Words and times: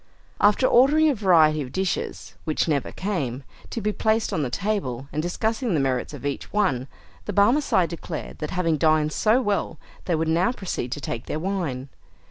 After 0.39 0.65
ordering 0.65 1.09
a 1.09 1.13
variety 1.13 1.61
of 1.61 1.71
dishes 1.71 2.33
(which 2.43 2.67
never 2.67 2.91
came) 2.91 3.43
to 3.69 3.81
be 3.81 3.91
placed 3.91 4.33
on 4.33 4.41
the 4.41 4.49
table, 4.49 5.07
and 5.13 5.21
discussing 5.21 5.75
the 5.75 5.79
merits 5.79 6.11
of 6.11 6.25
each 6.25 6.51
one, 6.51 6.87
the 7.25 7.33
Barmecide 7.33 7.89
declared 7.89 8.39
that 8.39 8.49
having 8.49 8.77
dined 8.79 9.11
so 9.11 9.43
well, 9.43 9.77
they 10.05 10.15
would 10.15 10.27
now 10.27 10.51
proceed 10.53 10.91
to 10.93 11.01
take 11.01 11.27
their 11.27 11.37
wine. 11.37 11.89